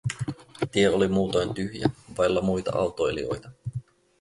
Tie 0.71 0.89
oli 0.89 1.07
muutoin 1.07 1.53
tyhjä, 1.53 1.89
vailla 2.17 2.41
muita 2.41 2.71
autoilijoita. 2.75 3.51